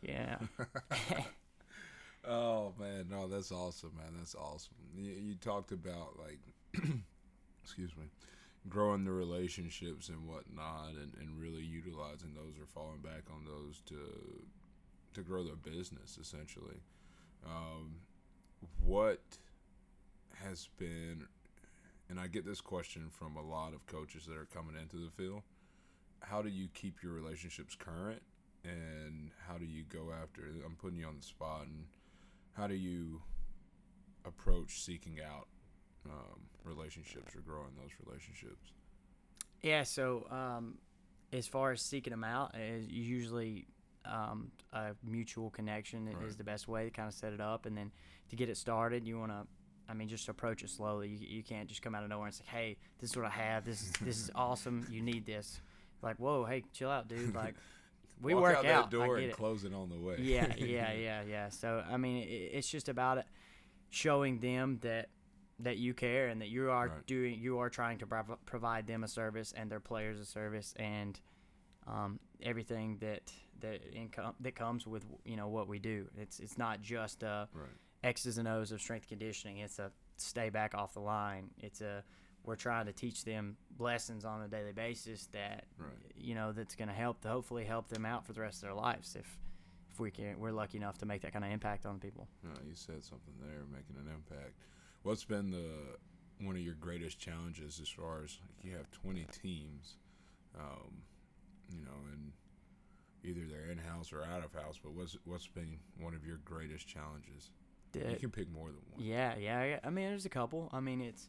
yeah, 0.02 0.38
oh 2.28 2.74
man, 2.80 3.08
no, 3.10 3.28
that's 3.28 3.52
awesome, 3.52 3.92
man. 3.98 4.14
That's 4.18 4.36
awesome. 4.36 4.74
You, 4.96 5.12
you 5.12 5.36
talked 5.36 5.72
about 5.72 6.18
like, 6.20 6.40
excuse 7.64 7.92
me, 7.98 8.06
growing 8.68 9.06
the 9.06 9.12
relationships 9.12 10.10
and 10.10 10.28
whatnot, 10.28 10.90
and, 10.90 11.14
and 11.20 11.40
really 11.40 11.62
utilizing 11.62 12.34
those 12.34 12.60
or 12.60 12.66
falling 12.66 13.02
back 13.02 13.24
on 13.32 13.46
those 13.46 13.82
to 13.88 14.44
to 15.14 15.22
grow 15.22 15.44
their 15.44 15.56
business 15.56 16.18
essentially. 16.22 16.82
Um, 17.46 17.96
what 18.84 19.22
has 20.44 20.70
been, 20.78 21.26
and 22.10 22.20
I 22.20 22.28
get 22.28 22.46
this 22.46 22.62
question 22.62 23.10
from 23.10 23.36
a 23.38 23.42
lot 23.42 23.74
of 23.74 23.86
coaches 23.88 24.26
that 24.26 24.38
are 24.38 24.48
coming 24.54 24.76
into 24.80 24.98
the 24.98 25.12
field. 25.12 25.42
How 26.22 26.42
do 26.42 26.50
you 26.50 26.68
keep 26.74 27.02
your 27.02 27.14
relationships 27.14 27.76
current, 27.76 28.22
and 28.64 29.32
how 29.48 29.58
do 29.58 29.66
you 29.66 29.84
go 29.84 30.12
after? 30.12 30.42
I'm 30.66 30.76
putting 30.76 31.00
you 31.00 31.08
on 31.08 31.18
the 31.18 31.26
spot, 31.26 31.64
and 31.64 31.86
how 32.54 32.68
do 32.68 32.76
you 32.76 33.22
approach 34.26 34.82
seeking 34.82 35.20
out 35.26 35.48
um, 36.06 36.42
relationships 36.64 37.36
or 37.36 37.42
growing 37.42 37.72
those 37.82 37.92
relationships? 38.06 38.72
yeah. 39.62 39.84
So 39.84 40.28
um, 40.32 40.78
as 41.34 41.48
far 41.48 41.72
as 41.72 41.82
seeking 41.82 42.12
them 42.12 42.24
out, 42.24 42.56
is 42.56 42.88
usually 42.88 43.66
um, 44.06 44.52
a 44.74 44.92
mutual 45.04 45.50
connection 45.50 46.08
is 46.28 46.36
the 46.38 46.44
best 46.44 46.68
way 46.68 46.86
to 46.86 46.90
kind 46.90 47.08
of 47.08 47.14
set 47.14 47.34
it 47.34 47.42
up, 47.42 47.66
and 47.66 47.78
then 47.78 47.92
to 48.30 48.36
get 48.36 48.50
it 48.50 48.58
started, 48.58 49.06
you 49.06 49.20
want 49.20 49.32
to. 49.32 49.46
I 49.90 49.94
mean, 49.96 50.08
just 50.08 50.30
approach 50.30 50.62
it 50.64 50.70
slowly. 50.70 51.08
You, 51.10 51.38
you 51.38 51.44
can't 51.44 51.68
just 51.68 51.82
come 51.82 51.96
out 51.96 52.04
of 52.04 52.10
nowhere 52.10 52.28
and 52.28 52.36
say, 52.36 52.44
"Hey, 52.48 52.78
this 53.00 53.10
is 53.12 53.18
what 53.18 53.26
I 53.26 53.30
have. 53.30 53.66
This 53.66 53.82
is 53.82 53.92
this 54.02 54.18
is 54.20 54.32
awesome. 54.36 54.86
You 54.92 55.02
need 55.02 55.26
this." 55.26 55.60
Like, 56.02 56.18
whoa, 56.18 56.46
hey, 56.46 56.64
chill 56.74 56.90
out, 56.90 57.08
dude. 57.10 57.36
Like, 57.36 57.56
we 58.22 58.34
Walk 58.34 58.44
work 58.44 58.58
out, 58.58 58.66
out. 58.68 58.92
that 58.92 58.98
door 58.98 59.18
and 59.18 59.26
it. 59.26 59.34
close 59.34 59.64
it 59.66 59.74
on 59.74 59.90
the 59.90 59.98
way. 59.98 60.16
yeah, 60.20 60.54
yeah, 60.58 60.94
yeah, 60.94 61.22
yeah. 61.28 61.50
So 61.50 61.84
I 61.90 61.98
mean, 61.98 62.24
it, 62.24 62.52
it's 62.54 62.70
just 62.70 62.88
about 62.88 63.18
it, 63.18 63.26
showing 63.90 64.40
them 64.40 64.78
that 64.84 65.10
that 65.60 65.78
you 65.78 65.94
care 65.94 66.28
and 66.28 66.42
that 66.42 66.48
you 66.50 66.70
are 66.72 66.88
Right. 66.88 67.06
doing, 67.06 67.40
you 67.40 67.60
are 67.60 67.70
trying 67.70 67.98
to 68.00 68.08
prov- 68.08 68.44
provide 68.46 68.88
them 68.88 69.04
a 69.04 69.08
service 69.08 69.52
and 69.52 69.70
their 69.70 69.80
players 69.82 70.20
a 70.20 70.26
service 70.26 70.74
and 70.78 71.20
um, 71.88 72.20
everything 72.42 72.98
that 73.00 73.32
that 73.62 73.82
income 73.94 74.36
that 74.40 74.56
comes 74.56 74.88
with 74.88 75.06
you 75.26 75.36
know 75.36 75.48
what 75.50 75.68
we 75.68 75.80
do. 75.80 76.08
It's 76.18 76.40
it's 76.40 76.58
not 76.58 76.82
just 76.82 77.24
uh, 77.24 77.48
Right. 77.54 77.68
X's 78.04 78.38
and 78.38 78.48
O's 78.48 78.72
of 78.72 78.80
strength 78.80 79.08
conditioning. 79.08 79.58
It's 79.58 79.80
a 79.80 79.92
stay 80.18 80.50
back 80.50 80.74
off 80.76 80.94
the 80.94 81.02
line. 81.02 81.50
It's 81.60 81.82
a 81.82 82.04
we're 82.46 82.56
trying 82.56 82.86
to 82.86 82.94
teach 82.94 83.26
them 83.26 83.58
lessons 83.80 84.24
on 84.24 84.42
a 84.42 84.48
daily 84.48 84.72
basis 84.72 85.26
that 85.34 85.66
Right. 85.78 85.90
you 86.16 86.36
know 86.36 86.52
that's 86.54 86.76
going 86.76 86.88
to 86.88 86.94
help 86.94 87.22
to 87.22 87.28
hopefully 87.30 87.66
help 87.66 87.90
them 87.90 88.06
out 88.06 88.26
for 88.26 88.32
the 88.34 88.42
rest 88.42 88.58
of 88.58 88.62
their 88.70 88.74
lives 88.76 89.16
if 89.16 89.38
if 89.92 90.00
we 90.00 90.12
can 90.12 90.40
we're 90.40 90.52
lucky 90.52 90.78
enough 90.78 90.98
to 91.00 91.06
make 91.06 91.22
that 91.24 91.34
kind 91.34 91.44
of 91.44 91.52
impact 91.52 91.86
on 91.86 92.00
people. 92.00 92.28
No, 92.44 92.52
you 92.66 92.76
said 92.76 93.04
something 93.04 93.34
there, 93.42 93.66
making 93.72 93.98
an 93.98 94.08
impact. 94.14 94.54
What's 95.04 95.24
been 95.24 95.52
the 95.52 95.98
one 96.46 96.56
of 96.56 96.62
your 96.62 96.76
greatest 96.76 97.20
challenges 97.20 97.80
as 97.82 97.90
far 97.90 98.24
as 98.24 98.38
like, 98.42 98.64
you 98.64 98.78
have 98.78 98.90
20 98.92 99.26
teams, 99.42 99.98
um, 100.58 101.02
you 101.70 101.82
know, 101.82 101.92
and 102.14 102.32
either 103.24 103.42
they're 103.50 103.72
in 103.72 103.78
house 103.78 104.14
or 104.14 104.24
out 104.24 104.44
of 104.44 104.54
house. 104.54 104.80
But 104.82 104.94
what's 104.94 105.18
what's 105.26 105.48
been 105.48 105.80
one 106.00 106.14
of 106.14 106.26
your 106.26 106.40
greatest 106.46 106.88
challenges? 106.88 107.52
you 107.96 108.18
can 108.20 108.30
pick 108.30 108.52
more 108.52 108.68
than 108.68 108.82
one. 108.92 109.04
yeah, 109.04 109.34
yeah, 109.40 109.64
yeah. 109.64 109.80
I 109.84 109.90
mean, 109.90 110.10
there's 110.10 110.26
a 110.26 110.30
couple. 110.30 110.70
I 110.72 110.80
mean, 110.80 111.02
it's 111.02 111.28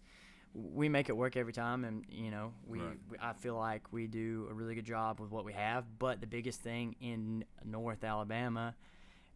we 0.53 0.89
make 0.89 1.09
it 1.09 1.17
work 1.17 1.37
every 1.37 1.53
time, 1.53 1.85
and 1.85 2.05
you 2.09 2.31
know, 2.31 2.53
we, 2.67 2.81
Right. 2.81 2.99
we 3.11 3.17
I 3.21 3.33
feel 3.33 3.57
like 3.57 3.93
we 3.93 4.07
do 4.07 4.47
a 4.51 4.55
really 4.55 4.75
good 4.75 4.85
job 4.85 5.21
with 5.21 5.31
what 5.31 5.45
we 5.45 5.53
have. 5.55 5.85
But 5.99 6.21
the 6.21 6.27
biggest 6.27 6.61
thing 6.61 6.97
in 7.01 7.45
North 7.65 8.05
Alabama, 8.05 8.75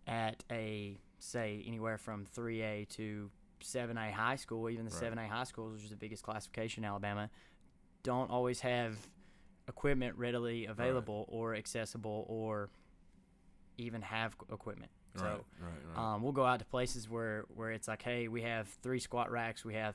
at 0.07 0.45
a 0.51 0.99
say 1.19 1.65
anywhere 1.67 1.97
from 1.97 2.27
3A 2.27 2.89
to 2.91 3.31
7A 3.65 4.13
high 4.13 4.37
school, 4.37 4.69
even 4.71 4.85
the 4.85 4.91
Right. 4.91 5.13
7A 5.13 5.29
high 5.29 5.45
schools, 5.45 5.73
which 5.75 5.85
is 5.85 5.91
the 5.91 5.97
biggest 5.97 6.23
classification 6.23 6.85
in 6.85 6.89
Alabama, 6.91 7.31
don't 8.03 8.31
always 8.31 8.61
have 8.61 8.97
equipment 9.69 10.17
readily 10.19 10.67
available 10.67 11.25
or 11.29 11.55
accessible 11.55 12.27
or 12.29 12.69
even 13.79 14.03
have 14.03 14.37
equipment. 14.53 14.91
So 15.17 15.25
right, 15.61 15.71
right. 15.97 16.15
um, 16.15 16.23
we'll 16.23 16.33
go 16.33 16.45
out 16.45 16.59
to 16.59 16.65
places 16.65 17.09
where, 17.09 17.45
where 17.55 17.71
it's 17.71 17.87
like, 17.89 18.03
hey, 18.03 18.29
we 18.29 18.43
have 18.43 18.69
three 18.83 18.99
squat 18.99 19.31
racks, 19.31 19.65
we 19.65 19.75
have 19.75 19.95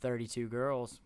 32 0.00 0.48
girls, 0.48 1.00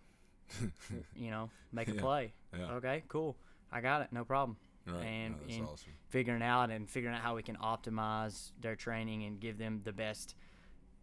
you 1.16 1.30
know, 1.30 1.50
make 1.72 1.88
a 1.88 1.94
Yeah. 1.94 2.00
play. 2.00 2.32
yeah, 2.56 2.72
Okay, 2.74 3.04
cool. 3.08 3.36
I 3.72 3.80
got 3.80 4.02
it, 4.02 4.08
no 4.12 4.24
problem. 4.24 4.56
right. 4.86 5.02
and- 5.04 5.34
no, 5.34 5.38
that's 5.46 5.56
and- 5.56 5.66
awesome. 5.66 5.92
Figuring 6.10 6.42
out 6.42 6.70
and 6.70 6.88
figuring 6.88 7.14
out 7.14 7.20
how 7.22 7.34
we 7.36 7.42
can 7.42 7.56
optimize 7.56 8.52
their 8.60 8.74
training 8.76 9.24
and 9.24 9.38
give 9.40 9.58
them 9.58 9.82
the 9.84 9.92
best 9.92 10.34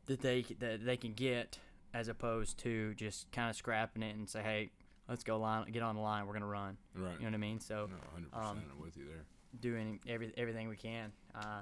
that 0.08 0.22
they 0.22 0.44
that 0.60 0.86
they 0.86 0.98
can 0.98 1.14
get, 1.14 1.60
as 1.94 2.08
opposed 2.08 2.58
to 2.60 2.94
just 2.96 3.32
kind 3.32 3.50
of 3.50 3.56
scrapping 3.56 4.04
it 4.04 4.16
and 4.16 4.30
say, 4.30 4.42
hey, 4.42 4.72
let's 5.10 5.24
go 5.24 5.38
line, 5.40 5.70
get 5.72 5.84
on 5.84 5.96
the 5.96 6.02
line, 6.02 6.26
we're 6.28 6.34
gonna 6.34 6.46
run. 6.46 6.78
Right. 6.96 7.14
You 7.18 7.26
know 7.26 7.30
what 7.30 7.34
I 7.34 7.38
mean? 7.38 7.60
So 7.60 7.88
no, 7.90 7.96
100. 8.14 8.34
um, 8.34 8.62
I'm 8.76 8.82
with 8.82 8.98
you 8.98 9.06
there. 9.06 9.26
doing 9.60 10.00
every 10.08 10.32
everything 10.38 10.68
we 10.70 10.78
can. 10.78 11.12
Uh, 11.34 11.62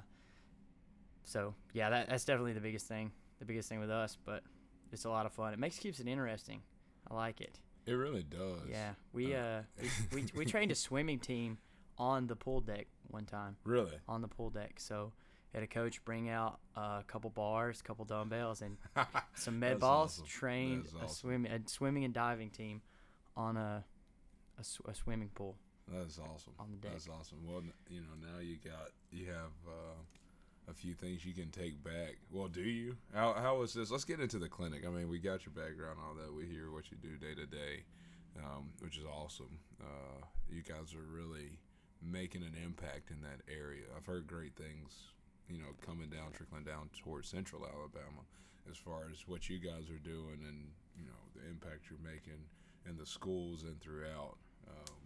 so 1.24 1.54
yeah, 1.74 1.90
that, 1.90 2.10
that's 2.10 2.26
definitely 2.26 2.54
the 2.54 2.60
biggest 2.62 2.88
thing. 2.88 3.12
The 3.40 3.46
biggest 3.46 3.70
thing 3.70 3.80
with 3.80 3.90
us, 3.92 4.18
but 4.26 4.44
it's 4.92 5.06
a 5.06 5.10
lot 5.10 5.26
of 5.26 5.32
fun. 5.34 5.54
It 5.54 5.60
makes 5.60 5.78
keeps 5.78 6.00
it 6.00 6.08
interesting. 6.08 6.62
I 7.10 7.14
like 7.16 7.42
it. 7.42 7.60
It 7.86 7.94
really 7.94 8.24
does. 8.24 8.62
Yeah, 8.70 8.92
we 9.12 9.36
Uh, 9.36 9.40
uh 9.40 9.62
we, 10.14 10.22
we, 10.22 10.26
we 10.36 10.46
trained 10.46 10.72
a 10.72 10.76
swimming 10.76 11.20
team 11.20 11.58
on 11.98 12.28
the 12.28 12.36
pool 12.36 12.62
deck 12.62 12.88
one 13.10 13.26
time 13.26 13.56
Really. 13.66 13.98
on 14.08 14.22
the 14.22 14.28
pool 14.28 14.50
deck. 14.50 14.76
So 14.80 15.12
had 15.54 15.64
a 15.64 15.68
coach 15.68 16.04
bring 16.06 16.30
out 16.30 16.60
a 16.76 17.04
couple 17.08 17.30
bars, 17.30 17.80
a 17.80 17.84
couple 17.84 18.06
dumbbells, 18.06 18.62
and 18.62 18.78
some 19.36 19.60
med 19.60 19.80
balls. 19.80 20.16
awesome. 20.18 20.26
Trained 20.26 20.84
That's 20.86 20.94
a 20.96 20.98
awesome. 21.06 21.16
swim 21.30 21.46
a 21.46 21.60
swimming 21.70 22.04
and 22.06 22.14
diving 22.14 22.50
team 22.50 22.82
on 23.38 23.58
a 23.58 23.84
a, 24.60 24.64
sw- 24.64 24.82
a 24.88 24.94
swimming 24.94 25.30
pool. 25.34 25.56
That's 25.92 26.18
awesome. 26.20 26.54
On 26.60 26.72
the 26.72 26.78
deck. 26.78 26.92
That's 26.94 27.10
awesome. 27.10 27.40
Well, 27.46 27.62
you 27.90 28.02
know, 28.02 28.16
now 28.34 28.40
you 28.40 28.58
got 28.64 28.92
you 29.12 29.26
have 29.28 29.52
uh, 29.68 30.72
a 30.72 30.74
few 30.74 30.94
things 30.94 31.26
you 31.26 31.34
can 31.34 31.50
take 31.50 31.84
back. 31.84 32.18
Well, 32.32 32.48
do 32.48 32.62
you? 32.62 32.96
How 33.14 33.34
how 33.34 33.62
is 33.64 33.74
this? 33.74 33.92
Let's 33.92 34.06
get 34.06 34.20
into 34.20 34.40
the 34.40 34.48
clinic. 34.50 34.86
I 34.88 34.90
mean, 34.90 35.10
we 35.10 35.20
got 35.20 35.46
your 35.46 35.54
background, 35.54 36.00
all 36.06 36.14
that. 36.16 36.34
We 36.34 36.46
hear 36.46 36.72
what 36.72 36.90
you 36.92 36.98
do 36.98 37.18
day 37.18 37.36
to 37.36 37.46
day. 37.46 37.84
um, 38.40 38.70
which 38.80 38.98
is 38.98 39.04
awesome. 39.06 39.60
Uh, 39.80 40.26
you 40.50 40.64
guys 40.64 40.96
are 40.96 41.06
really 41.16 41.60
making 42.02 42.42
an 42.44 42.56
impact 42.64 43.12
in 43.12 43.22
that 43.22 43.42
area. 43.54 43.84
I've 43.96 44.06
heard 44.06 44.26
great 44.26 44.56
things, 44.56 44.92
you 45.50 45.58
know, 45.58 45.72
coming 45.86 46.10
down, 46.10 46.32
trickling 46.34 46.64
down 46.64 46.90
towards 47.04 47.28
Central 47.30 47.64
Alabama, 47.66 48.24
as 48.70 48.78
far 48.78 49.08
as 49.12 49.28
what 49.28 49.50
you 49.50 49.60
guys 49.60 49.90
are 49.90 50.02
doing 50.04 50.40
and 50.48 50.72
you 50.98 51.06
know 51.06 51.22
the 51.36 51.48
impact 51.50 51.90
you're 51.90 52.00
making 52.04 52.40
in 52.90 52.98
the 52.98 53.06
schools 53.06 53.64
and 53.64 53.80
throughout. 53.82 54.38
Um, 54.68 55.00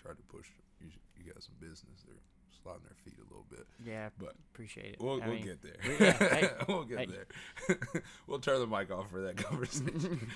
try 0.00 0.12
to 0.12 0.22
push 0.22 0.46
you, 0.80 0.88
you 1.16 1.32
guys 1.32 1.44
some 1.44 1.54
business. 1.60 2.04
They're 2.06 2.16
sliding 2.62 2.82
their 2.84 2.96
feet 3.04 3.18
a 3.18 3.28
little 3.28 3.46
bit. 3.50 3.66
Yeah, 3.84 4.08
But 4.18 4.34
appreciate 4.52 4.94
it. 4.94 4.96
We'll, 5.00 5.20
we'll 5.20 5.28
mean, 5.34 5.44
get 5.44 5.62
there. 5.62 5.76
yeah, 6.00 6.12
hey, 6.12 6.48
we'll 6.68 6.84
get 6.84 6.98
hey. 7.00 7.06
there. 7.06 7.78
we'll 8.26 8.38
turn 8.38 8.60
the 8.60 8.66
mic 8.66 8.90
off 8.90 9.10
for 9.10 9.22
that 9.22 9.36
conversation. 9.44 10.28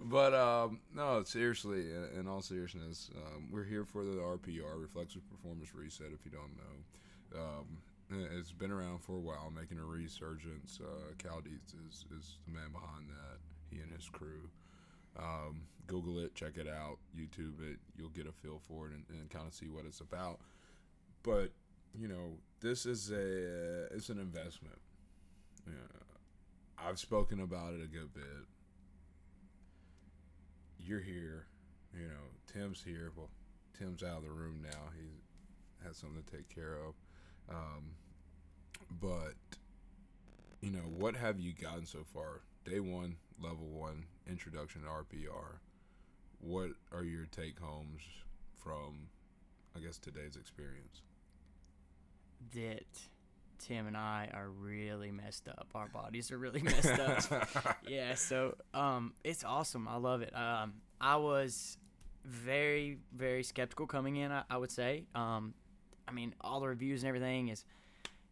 but 0.00 0.34
um, 0.34 0.80
no, 0.94 1.22
seriously, 1.24 1.80
in, 1.80 2.20
in 2.20 2.28
all 2.28 2.42
seriousness, 2.42 3.10
um, 3.16 3.48
we're 3.52 3.64
here 3.64 3.84
for 3.84 4.04
the 4.04 4.16
RPR, 4.16 4.80
Reflexive 4.80 5.22
Performance 5.30 5.74
Reset. 5.74 6.06
If 6.12 6.24
you 6.24 6.30
don't 6.30 6.56
know, 6.56 7.40
um, 7.40 7.66
it's 8.10 8.52
been 8.52 8.70
around 8.70 9.02
for 9.02 9.16
a 9.16 9.20
while, 9.20 9.52
making 9.54 9.78
a 9.78 9.84
resurgence. 9.84 10.80
Uh, 10.82 11.14
Cal 11.18 11.40
Dietz 11.40 11.74
is 11.74 12.04
is 12.18 12.38
the 12.46 12.52
man 12.52 12.72
behind 12.72 13.08
that. 13.08 13.38
He 13.70 13.80
and 13.80 13.92
his 13.92 14.08
crew. 14.08 14.50
Um, 15.18 15.62
Google 15.86 16.20
it, 16.20 16.34
check 16.34 16.56
it 16.56 16.68
out, 16.68 16.98
YouTube 17.16 17.60
it. 17.60 17.78
You'll 17.96 18.10
get 18.10 18.26
a 18.26 18.32
feel 18.32 18.60
for 18.68 18.86
it 18.86 18.92
and, 18.92 19.04
and 19.10 19.28
kind 19.30 19.46
of 19.46 19.54
see 19.54 19.66
what 19.66 19.84
it's 19.84 20.00
about. 20.00 20.40
But 21.22 21.50
you 21.98 22.08
know, 22.08 22.38
this 22.60 22.86
is 22.86 23.10
a 23.10 23.86
it's 23.94 24.08
an 24.08 24.18
investment. 24.18 24.78
Yeah, 25.66 26.84
I've 26.84 26.98
spoken 26.98 27.40
about 27.40 27.74
it 27.74 27.82
a 27.82 27.86
good 27.86 28.12
bit. 28.14 28.24
You're 30.78 31.00
here, 31.00 31.46
you 31.94 32.06
know. 32.06 32.30
Tim's 32.52 32.82
here. 32.82 33.12
Well, 33.16 33.28
Tim's 33.78 34.02
out 34.02 34.18
of 34.18 34.24
the 34.24 34.30
room 34.30 34.60
now. 34.62 34.90
He 34.96 35.86
has 35.86 35.96
something 35.96 36.22
to 36.22 36.36
take 36.36 36.48
care 36.48 36.74
of. 36.74 36.94
Um, 37.50 37.92
but 39.00 39.34
you 40.60 40.70
know, 40.70 40.80
what 40.96 41.16
have 41.16 41.38
you 41.40 41.52
gotten 41.52 41.86
so 41.86 42.00
far? 42.14 42.42
Day 42.64 42.80
one, 42.80 43.16
level 43.42 43.66
one, 43.68 44.04
introduction 44.28 44.82
to 44.82 44.88
RPR. 44.88 45.58
What 46.40 46.70
are 46.92 47.04
your 47.04 47.26
take 47.26 47.58
homes 47.58 48.02
from, 48.56 49.08
I 49.76 49.80
guess, 49.80 49.98
today's 49.98 50.36
experience? 50.36 51.02
that 52.54 52.86
Tim 53.58 53.86
and 53.86 53.96
I 53.96 54.28
are 54.32 54.48
really 54.48 55.10
messed 55.10 55.48
up. 55.48 55.68
Our 55.74 55.88
bodies 55.88 56.32
are 56.32 56.38
really 56.38 56.62
messed 56.62 56.98
up. 56.98 57.78
yeah, 57.88 58.14
so 58.14 58.56
um, 58.72 59.12
it's 59.24 59.44
awesome. 59.44 59.86
I 59.86 59.96
love 59.96 60.22
it. 60.22 60.34
Um, 60.34 60.74
I 61.00 61.16
was 61.16 61.76
very, 62.24 62.98
very 63.14 63.42
skeptical 63.42 63.86
coming 63.86 64.16
in. 64.16 64.32
I, 64.32 64.44
I 64.50 64.56
would 64.56 64.70
say. 64.70 65.04
Um, 65.14 65.54
I 66.10 66.12
mean, 66.12 66.34
all 66.40 66.60
the 66.60 66.66
reviews 66.68 67.02
and 67.02 67.08
everything 67.08 67.48
is, 67.48 67.64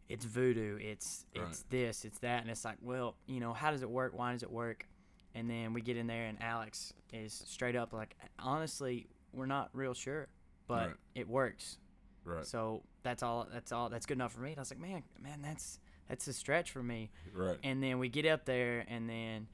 it's 0.08 0.25
voodoo. 0.25 0.78
It's 0.80 1.25
it's 1.35 1.42
Right. 1.44 1.64
this. 1.70 2.04
It's 2.04 2.18
that. 2.20 2.40
And 2.42 2.50
it's 2.50 2.64
like, 2.64 2.78
well, 2.82 3.14
you 3.26 3.40
know, 3.40 3.52
how 3.52 3.70
does 3.70 3.82
it 3.82 3.90
work? 3.90 4.12
Why 4.16 4.32
does 4.32 4.42
it 4.42 4.50
work? 4.50 4.87
And 5.35 5.49
then 5.49 5.73
we 5.75 5.80
get 5.82 5.97
in 5.97 6.06
there, 6.06 6.26
and 6.26 6.42
Alex 6.42 6.92
is 7.12 7.32
straight 7.47 7.76
up 7.76 7.92
like, 7.92 8.16
honestly, 8.38 9.06
we're 9.32 9.47
not 9.47 9.68
real 9.75 9.94
sure, 9.94 10.26
but 10.66 10.88
Right. 10.88 10.97
it 11.14 11.28
works. 11.28 11.78
Right. 12.25 12.44
So 12.47 12.82
that's 13.02 13.23
all. 13.23 13.47
That's 13.52 13.70
all. 13.70 13.88
That's 13.90 14.06
good 14.06 14.16
enough 14.16 14.32
for 14.32 14.40
me. 14.40 14.50
And 14.50 14.58
I 14.58 14.62
was 14.62 14.70
like, 14.70 14.80
man, 14.80 15.02
man, 15.23 15.40
that's 15.42 15.78
that's 16.08 16.26
a 16.26 16.32
stretch 16.32 16.70
for 16.70 16.82
me. 16.82 17.11
Right. 17.35 17.58
And 17.62 17.82
then 17.82 17.99
we 17.99 18.08
get 18.08 18.25
up 18.26 18.44
there, 18.47 18.85
and 18.88 19.08
then 19.08 19.47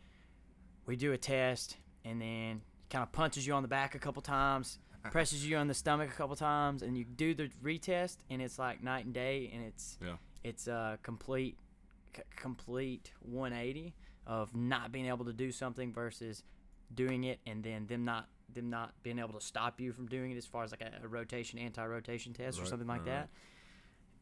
we 0.87 0.97
do 0.97 1.12
a 1.12 1.19
test, 1.19 1.76
and 2.04 2.21
then 2.21 2.62
kind 2.90 3.02
of 3.02 3.11
punches 3.12 3.45
you 3.47 3.52
on 3.54 3.62
the 3.62 3.69
back 3.69 3.95
a 3.97 3.99
couple 3.99 4.23
times, 4.23 4.78
presses 5.12 5.46
you 5.46 5.56
on 5.56 5.68
the 5.68 5.75
stomach 5.75 6.11
a 6.11 6.14
couple 6.14 6.37
times, 6.37 6.82
and 6.82 6.96
you 6.96 7.04
do 7.04 7.34
the 7.34 7.50
retest, 7.62 8.18
and 8.30 8.40
it's 8.42 8.58
like 8.58 8.82
night 8.82 9.04
and 9.04 9.14
day, 9.14 9.50
and 9.54 9.64
it's 9.64 9.99
Yeah. 10.04 10.16
it's 10.42 10.66
a 10.66 10.99
complete 11.02 11.56
c- 12.16 12.23
complete 12.37 13.12
180 13.20 13.94
of 14.26 14.54
not 14.54 14.92
being 14.92 15.06
able 15.06 15.25
to 15.26 15.32
do 15.32 15.52
something 15.52 15.92
versus 15.92 16.42
doing 16.94 17.25
it, 17.25 17.40
and 17.46 17.62
then 17.62 17.87
them 17.87 18.04
not 18.04 18.28
them 18.52 18.70
not 18.70 18.92
being 19.02 19.18
able 19.18 19.32
to 19.32 19.40
stop 19.40 19.80
you 19.80 19.92
from 19.92 20.06
doing 20.06 20.30
it 20.30 20.37
as 20.37 20.46
far 20.46 20.62
as 20.62 20.70
like 20.70 20.82
a, 20.82 21.04
a 21.04 21.08
rotation 21.08 21.58
anti-rotation 21.58 22.32
test 22.32 22.61
or 22.61 22.66
something 22.66 22.87
like 22.87 23.00
right, 23.04 23.11
right. 23.12 23.28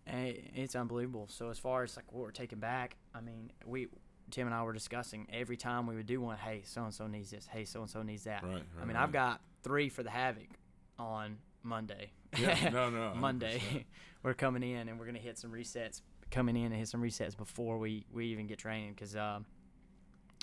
that. 0.06 0.12
And 0.14 0.26
it- 0.28 0.50
it's 0.54 0.74
unbelievable. 0.74 1.26
So 1.28 1.50
as 1.50 1.58
far 1.58 1.82
as 1.82 1.96
like 1.96 2.10
what 2.12 2.22
we're 2.22 2.30
taking 2.30 2.58
back, 2.58 2.96
I 3.14 3.20
mean, 3.20 3.52
we 3.66 3.88
Tim 4.30 4.46
and 4.46 4.54
I 4.54 4.62
were 4.62 4.72
discussing 4.72 5.26
every 5.30 5.56
time 5.58 5.86
we 5.86 5.94
would 5.96 6.06
do 6.06 6.20
one. 6.20 6.38
Hey, 6.38 6.62
so 6.64 6.82
and 6.84 6.94
so 6.94 7.06
needs 7.06 7.30
this. 7.30 7.46
Hey, 7.46 7.64
so 7.66 7.80
and 7.82 7.90
so 7.90 8.02
needs 8.02 8.24
that. 8.24 8.42
Right. 8.42 8.62
I 8.80 8.84
mean, 8.84 8.96
right. 8.96 9.02
I've 9.02 9.12
got 9.12 9.40
three 9.62 9.88
for 9.90 10.02
the 10.02 10.10
havoc 10.10 10.48
on 11.02 11.38
Monday. 11.62 12.10
Yeah, 12.38 12.70
no, 12.70 12.90
no, 12.90 12.98
100%. 13.14 13.16
Monday, 13.16 13.86
we're 14.22 14.34
coming 14.34 14.62
in 14.62 14.88
and 14.88 14.98
we're 14.98 15.06
gonna 15.06 15.18
hit 15.18 15.38
some 15.38 15.50
resets. 15.50 16.00
Coming 16.30 16.56
in 16.56 16.66
and 16.66 16.74
hit 16.74 16.88
some 16.88 17.02
resets 17.02 17.36
before 17.36 17.78
we 17.78 18.06
we 18.12 18.26
even 18.26 18.46
get 18.46 18.58
training 18.58 18.94
because 18.94 19.14
um, 19.16 19.44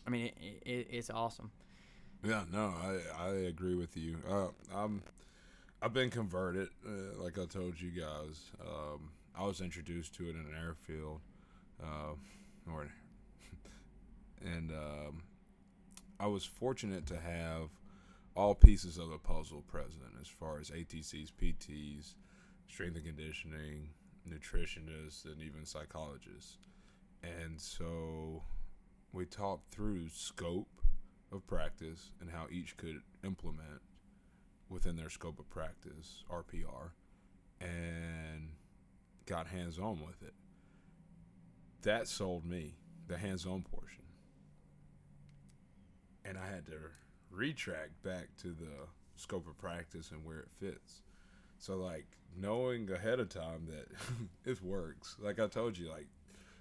I 0.05 0.11
mean 0.11 0.27
it, 0.27 0.61
it, 0.65 0.87
it's 0.91 1.09
awesome. 1.09 1.51
Yeah, 2.23 2.43
no, 2.51 2.73
I 2.81 2.99
I 3.17 3.29
agree 3.29 3.75
with 3.75 3.97
you. 3.97 4.17
Uh, 4.29 4.47
I'm 4.75 5.01
I've 5.81 5.93
been 5.93 6.09
converted, 6.09 6.69
uh, 6.85 7.21
like 7.21 7.39
I 7.39 7.45
told 7.45 7.79
you 7.79 7.89
guys. 7.91 8.51
Um, 8.61 9.09
I 9.35 9.45
was 9.45 9.61
introduced 9.61 10.13
to 10.15 10.25
it 10.25 10.31
in 10.31 10.41
an 10.41 10.55
airfield, 10.61 11.21
uh, 11.81 12.13
or 12.71 12.87
and 14.45 14.71
um, 14.71 15.23
I 16.19 16.27
was 16.27 16.43
fortunate 16.43 17.05
to 17.07 17.15
have 17.19 17.69
all 18.39 18.55
pieces 18.55 18.97
of 18.97 19.09
the 19.09 19.17
puzzle 19.17 19.61
present, 19.67 20.15
as 20.21 20.27
far 20.29 20.59
as 20.59 20.69
ATCs, 20.69 21.33
PTs, 21.33 22.13
strength 22.69 22.95
and 22.95 23.05
conditioning, 23.05 23.89
nutritionists, 24.25 25.25
and 25.25 25.41
even 25.41 25.65
psychologists. 25.65 26.57
And 27.21 27.59
so 27.59 28.43
we 29.11 29.25
talked 29.25 29.73
through 29.73 30.07
scope 30.13 30.81
of 31.33 31.45
practice 31.47 32.13
and 32.21 32.31
how 32.31 32.45
each 32.49 32.77
could 32.77 33.01
implement 33.25 33.81
within 34.69 34.95
their 34.95 35.09
scope 35.09 35.37
of 35.37 35.49
practice 35.49 36.23
RPR 36.31 36.91
and 37.59 38.51
got 39.25 39.47
hands 39.47 39.77
on 39.77 39.99
with 39.99 40.23
it. 40.23 40.33
That 41.81 42.07
sold 42.07 42.45
me 42.45 42.77
the 43.05 43.17
hands 43.17 43.45
on 43.45 43.63
portion. 43.63 44.05
And 46.23 46.37
I 46.37 46.47
had 46.47 46.65
to 46.67 46.77
retract 47.31 48.01
back 48.03 48.27
to 48.41 48.49
the 48.49 48.87
scope 49.15 49.47
of 49.47 49.57
practice 49.57 50.11
and 50.11 50.23
where 50.25 50.39
it 50.39 50.49
fits. 50.59 51.01
So 51.57 51.75
like 51.75 52.05
knowing 52.37 52.89
ahead 52.91 53.19
of 53.19 53.29
time 53.29 53.67
that 53.67 53.87
it 54.49 54.61
works. 54.63 55.15
Like 55.19 55.39
I 55.39 55.47
told 55.47 55.77
you, 55.77 55.89
like 55.89 56.07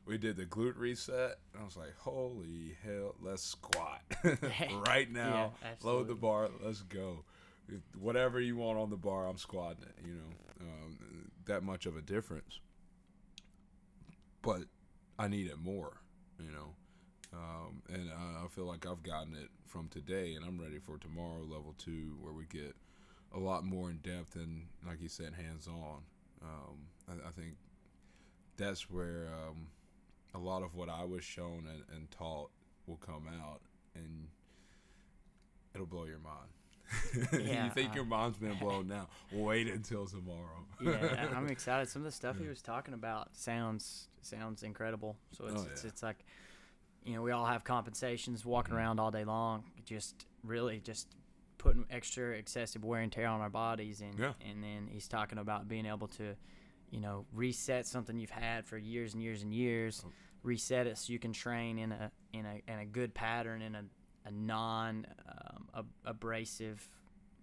we 0.09 0.19
did 0.19 0.37
the 0.37 0.47
glute 0.47 0.77
reset. 0.79 1.39
And 1.53 1.63
I 1.63 1.65
was 1.65 1.77
like, 1.77 1.95
holy 1.99 2.77
hell, 2.85 3.15
let's 3.23 3.43
squat 3.43 4.01
right 4.87 5.11
now. 5.11 5.53
Yeah, 5.63 5.71
load 5.83 6.09
the 6.09 6.15
bar. 6.15 6.49
Let's 6.63 6.83
go. 6.83 7.25
Whatever 7.99 8.41
you 8.41 8.57
want 8.57 8.79
on 8.79 8.89
the 8.89 8.97
bar, 8.97 9.27
I'm 9.27 9.37
squatting 9.37 9.83
it. 9.83 10.07
You 10.07 10.15
know, 10.15 10.67
um, 10.67 10.99
that 11.45 11.63
much 11.63 11.85
of 11.85 11.97
a 11.97 12.01
difference. 12.01 12.61
But 14.41 14.63
I 15.19 15.29
need 15.29 15.49
it 15.49 15.59
more. 15.59 16.01
You 16.39 16.51
know, 16.51 16.75
um, 17.33 17.83
and 17.93 18.11
I, 18.11 18.45
I 18.45 18.49
feel 18.49 18.65
like 18.65 18.87
I've 18.87 19.03
gotten 19.03 19.35
it 19.35 19.49
from 19.67 19.89
today, 19.89 20.35
and 20.35 20.45
I'm 20.45 20.59
ready 20.61 20.79
for 20.79 20.99
tomorrow, 20.99 21.43
level 21.43 21.75
two, 21.79 22.17
where 22.21 22.33
we 22.33 22.45
get 22.47 22.75
a 23.35 23.39
lot 23.39 23.65
more 23.65 23.91
in 23.91 23.99
depth 23.99 24.35
and, 24.37 24.67
like 24.87 25.01
you 25.03 25.09
said, 25.09 25.35
hands 25.35 25.67
on. 25.69 26.03
Um, 26.43 26.77
I, 27.09 27.29
I 27.29 27.31
think 27.33 27.55
that's 28.57 28.91
where 28.91 29.29
um, 29.47 29.67
a 30.35 30.39
lot 30.39 30.63
of 30.63 30.75
what 30.75 30.89
I 30.89 31.05
was 31.05 31.23
shown 31.25 31.67
and, 31.71 31.83
and 31.95 32.11
taught 32.11 32.51
will 32.87 32.97
come 32.97 33.27
out, 33.43 33.61
and 33.95 34.29
it'll 35.75 35.87
blow 35.87 36.05
your 36.05 36.19
mind. 36.21 36.49
Yeah, 37.47 37.67
you 37.67 37.71
think 37.71 37.93
uh, 37.93 37.97
your 37.97 38.05
mind's 38.07 38.39
been 38.39 38.57
blown 38.61 38.89
now? 38.89 39.09
Wait 39.31 39.69
until 39.69 40.07
tomorrow. 40.07 40.65
yeah, 40.81 41.29
I'm 41.37 41.49
excited. 41.49 41.89
Some 41.91 42.01
of 42.01 42.07
the 42.07 42.13
stuff 42.13 42.39
he 42.39 42.49
was 42.49 42.63
talking 42.63 42.95
about 42.95 43.37
sounds 43.37 44.09
sounds 44.23 44.63
incredible. 44.63 45.17
So 45.33 45.47
it's 45.49 45.61
Oh, 45.63 45.67
it's, 45.71 45.85
yeah. 45.85 45.89
it's 45.91 46.03
like, 46.03 46.25
you 47.05 47.15
know, 47.15 47.23
we 47.23 47.31
all 47.31 47.47
have 47.47 47.65
compensations 47.65 48.45
walking 48.45 48.75
Mhm. 48.75 48.79
around 48.79 49.01
all 49.01 49.11
day 49.11 49.25
long, 49.25 49.65
just 49.85 50.27
really 50.45 50.81
just 50.81 51.09
putting 51.59 51.87
extra 51.91 52.31
excessive 52.37 52.85
wear 52.85 53.01
and 53.01 53.11
tear 53.13 53.27
on 53.27 53.41
our 53.41 53.51
bodies, 53.51 54.01
and 54.01 54.19
Yeah. 54.19 54.35
and 54.41 54.63
then 54.63 54.87
he's 54.87 55.09
talking 55.09 55.39
about 55.39 55.67
being 55.69 55.87
able 55.87 56.09
to, 56.09 56.37
you 56.91 57.01
know, 57.01 57.27
reset 57.33 57.87
something 57.87 58.19
you've 58.19 58.31
had 58.31 58.67
for 58.67 58.79
years 58.79 59.15
and 59.15 59.23
years 59.23 59.43
and 59.43 59.53
years, 59.53 60.03
Oh. 60.07 60.13
reset 60.43 60.87
it 60.87 60.97
so 60.99 61.13
you 61.13 61.19
can 61.19 61.33
train 61.33 61.79
in 61.79 61.93
a 61.93 62.13
in 62.33 62.47
a 62.47 62.63
in 62.69 62.79
a 62.79 62.87
good 62.87 63.15
pattern 63.15 63.63
in 63.63 63.75
a 63.75 63.85
a 64.25 64.31
non 64.31 65.07
um, 65.27 65.69
ab- 65.75 65.93
abrasive 66.05 66.89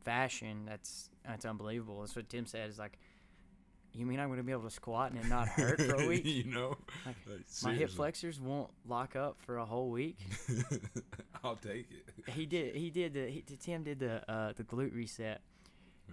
fashion. 0.04 0.66
That's 0.66 1.10
that's 1.24 1.46
unbelievable. 1.46 2.02
That's 2.02 2.16
what 2.16 2.30
Tim 2.30 2.46
said. 2.46 2.70
Is 2.70 2.78
like 2.80 3.00
you 3.96 4.06
mean 4.06 4.20
I'm 4.20 4.28
going 4.28 4.38
to 4.38 4.44
be 4.44 4.52
able 4.52 4.64
to 4.64 4.70
squat 4.70 5.12
and 5.12 5.20
it 5.20 5.28
not 5.28 5.48
hurt 5.48 5.80
for 5.82 5.96
a 5.96 6.08
week? 6.10 6.26
you 6.26 6.44
know, 6.46 6.76
Like, 7.06 7.16
Like, 7.28 7.40
My 7.64 7.74
hip 7.74 7.90
flexors 7.90 8.40
won't 8.40 8.70
lock 8.88 9.16
up 9.16 9.38
for 9.46 9.58
a 9.58 9.66
whole 9.66 9.90
week. 9.90 10.18
I'll 11.44 11.56
take 11.56 11.88
it. 11.92 12.30
He 12.32 12.46
did. 12.46 12.76
He 12.76 12.90
did 12.90 13.14
the. 13.14 13.28
He, 13.28 13.42
Tim 13.60 13.84
did 13.84 14.00
the 14.00 14.30
uh, 14.32 14.54
the 14.56 14.64
glute 14.64 14.94
reset. 14.94 15.42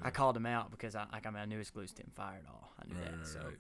I 0.03 0.11
called 0.11 0.37
him 0.37 0.47
out 0.47 0.71
because 0.71 0.95
I 0.95 1.05
like 1.13 1.27
I, 1.27 1.31
mean, 1.31 1.41
I 1.43 1.45
knew 1.45 1.59
his 1.59 1.71
glutes 1.71 1.95
didn't 1.95 2.15
fire 2.15 2.41
at 2.43 2.49
all. 2.51 2.73
I 2.81 2.89
knew 2.89 2.95
Right, 3.01 3.11
that. 3.11 3.17
right, 3.19 3.27
so 3.27 3.39
right. 3.41 3.57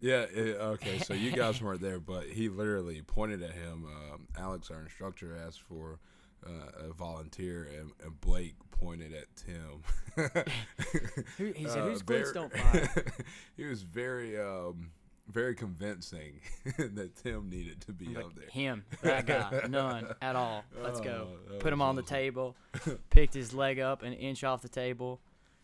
Yeah. 0.00 0.22
It, 0.22 0.56
okay. 0.60 0.98
So 0.98 1.14
you 1.14 1.30
guys 1.32 1.60
weren't 1.62 1.80
there, 1.80 2.00
but 2.00 2.24
he 2.24 2.48
literally 2.48 3.02
pointed 3.02 3.42
at 3.42 3.52
him. 3.52 3.84
Um, 3.86 4.26
Alex, 4.38 4.70
our 4.70 4.80
instructor, 4.82 5.36
asked 5.46 5.62
for 5.62 5.98
uh, 6.46 6.88
a 6.88 6.92
volunteer, 6.92 7.68
and, 7.78 7.90
and 8.02 8.20
Blake 8.20 8.54
pointed 8.70 9.12
at 9.14 9.26
Tim. 9.36 9.82
He 11.36 11.64
said, 11.68 11.82
Uh, 11.82 11.86
"Whose 11.88 12.02
glutes 12.02 12.06
very- 12.06 12.34
don't 12.34 12.52
fire?" 12.52 13.04
he 13.56 13.64
was 13.64 13.82
very, 13.82 14.38
um, 14.38 14.90
very 15.28 15.54
convincing 15.54 16.40
that 16.78 17.14
Tim 17.22 17.48
needed 17.50 17.80
to 17.82 17.92
be 17.92 18.08
I'm 18.08 18.16
up 18.26 18.34
there. 18.34 18.48
Him, 18.48 18.84
that 19.02 19.26
guy, 19.26 19.66
none 19.68 20.08
at 20.22 20.34
all. 20.36 20.64
Let's 20.82 21.00
go. 21.00 21.28
Oh, 21.52 21.58
Put 21.58 21.72
him 21.72 21.82
on 21.82 21.96
the 21.96 22.02
table. 22.02 22.56
Picked 23.10 23.34
his 23.34 23.52
leg 23.54 23.78
up 23.78 24.02
an 24.02 24.12
inch 24.14 24.42
off 24.44 24.62
the 24.62 24.68
table. 24.68 25.20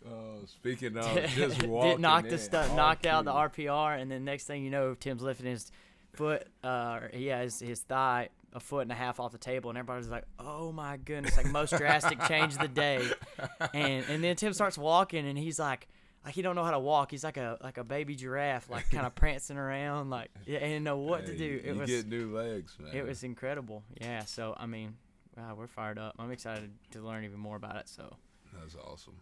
Oh, 0.07 0.37
speaking 0.47 0.97
of 0.99 1.31
just 1.31 1.62
walking 1.62 2.02
knock 2.02 2.25
the 2.25 2.33
in, 2.35 2.38
stuff, 2.38 2.71
all 2.71 2.76
knocked 2.76 3.07
out 3.07 3.25
the. 3.25 3.33
RPR, 3.33 3.99
and 3.99 4.11
then 4.11 4.25
next 4.25 4.45
thing 4.45 4.62
you 4.62 4.71
know, 4.71 4.95
Tim's 4.95 5.23
lifting 5.23 5.47
his 5.47 5.73
foot. 6.16 6.47
Uh, 6.62 7.00
he 7.12 7.26
has 7.26 7.61
his 7.61 7.80
thigh 7.80 8.28
a 8.52 8.61
foot 8.61 8.83
and 8.83 8.92
a 8.92 8.94
half 8.94 9.18
off 9.18 9.33
the 9.33 9.38
table, 9.38 9.71
and 9.71 9.78
everybody's 9.78 10.09
like, 10.09 10.25
"Oh 10.38 10.71
my 10.73 10.97
goodness!" 10.97 11.37
Like 11.37 11.47
most 11.47 11.76
drastic 11.76 12.21
change 12.26 12.54
of 12.54 12.61
the 12.61 12.68
day. 12.68 13.04
And 13.75 14.04
and 14.09 14.23
then 14.23 14.37
Tim 14.37 14.52
starts 14.52 14.78
walking, 14.78 15.26
and 15.26 15.38
he's 15.38 15.59
like. 15.59 15.88
Like 16.25 16.33
he 16.33 16.40
don't 16.40 16.54
know 16.54 16.64
how 16.64 16.71
to 16.71 16.78
walk. 16.78 17.11
He's 17.11 17.23
like 17.23 17.37
a 17.37 17.59
like 17.62 17.76
a 17.76 17.85
baby 17.85 18.16
giraffe, 18.16 18.71
like 18.71 18.88
kind 18.90 19.04
of 19.04 19.14
prancing 19.23 19.59
around, 19.59 20.09
like 20.09 20.30
yeah, 20.47 20.56
and 20.56 20.68
didn't 20.71 20.85
know 20.85 20.97
what 20.97 21.26
to 21.26 21.37
do. 21.37 21.61
It 21.62 21.75
you 21.75 21.78
was 21.78 21.90
get 21.90 22.09
new 22.09 22.35
legs, 22.35 22.78
man. 22.80 22.97
it 22.97 23.04
was 23.04 23.23
incredible. 23.25 23.83
Yeah. 24.00 24.25
So 24.25 24.54
I 24.56 24.64
mean, 24.64 24.97
wow, 25.37 25.54
we're 25.54 25.66
fired 25.66 25.99
up. 25.99 26.14
I'm 26.18 26.30
excited 26.30 26.71
to 26.92 27.02
learn 27.02 27.25
even 27.25 27.38
more 27.38 27.56
about 27.56 27.76
it. 27.76 27.90
So 27.90 28.16
That's 28.59 28.75
awesome. 28.75 29.16